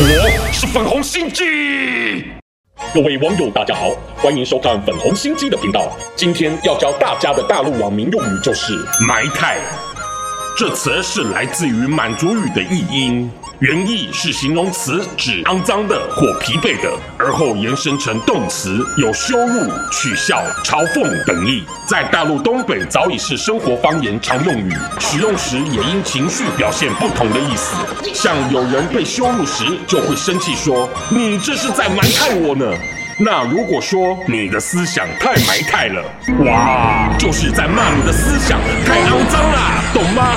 [0.00, 1.44] 我是粉红心机。
[2.94, 5.90] 各位网友，大家好，欢迎收看粉红心机的频道。
[6.14, 8.72] 今天要教大家的大陆网民用语就是
[9.06, 9.58] “埋汰”。
[10.58, 13.30] 这词是来自于满族语的译音，
[13.60, 21.62] 原意是形容词，指肮脏的或疲惫的，而后延伸成动词，有羞辱、取笑、嘲讽等意。
[21.86, 27.76] 在大陆东北早已是生活方言常用语，使用时也因情绪表现不同的意思。
[28.12, 32.66] 像有人被羞辱时，就会生气说：“你这是在埋汰我呢。”
[33.20, 36.00] 那如果说你的思想太埋汰了，
[36.46, 40.36] 哇，就是在骂你的思想太肮脏了，懂吗？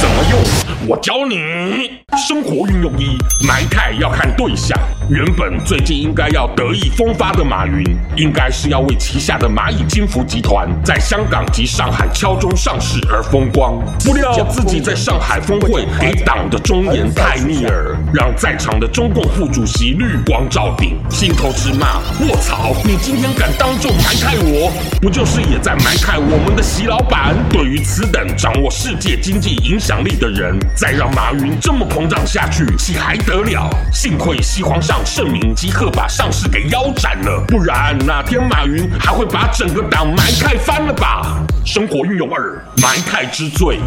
[0.00, 0.88] 怎么用？
[0.88, 2.00] 我教你。
[2.18, 4.76] 生活运用一，埋汰要看对象。
[5.08, 7.82] 原本最近应该要得意风发的马云，
[8.16, 13.78] 应该是要为旗下的蚂蚁金服集团在香港及上海敲钟上市而风光。
[14.04, 22.74] 不料自己在上海峰会给党的忠言太逆耳，让在场的中共副主席绿光照顶，心头直骂：卧槽！
[22.84, 27.36] 你今天敢当众埋汰我，不就是也在埋汰我们的习老板？
[27.50, 33.68] 对于此等掌握世界经济影响力的人，再让马云这么膨胀下去，岂还得了？
[33.92, 34.98] 幸亏西皇上。
[35.04, 41.38] 圣明即刻把上市给腰斩了，不然哪天马云还会把整个党埋汰翻了吧？
[41.64, 43.78] 生活运用二，埋汰之最。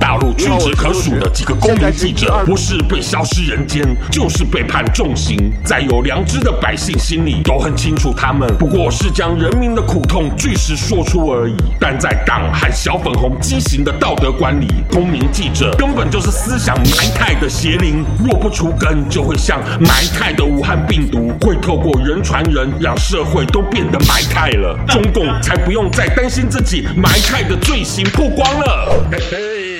[0.00, 5.52] 大陆屈指可数的几个公民记者，不是被消失人间，就是被判重刑。
[5.62, 11.54] 在有良知的百姓心里都很清楚，他们不过是将人民的苦痛据实说出而已。
[11.78, 18.04] 但在党和小粉红畸形的道德观里，公民记者根本就是思想埋汰的邪灵。
[18.24, 24.78] 若不除根，就会像埋汰的武汉病毒，会透过人传人，让社会都变得埋汰了。
[24.88, 29.06] 中共才不用再担心自己埋汰的罪行曝光了。
[29.12, 29.79] 嘿嘿。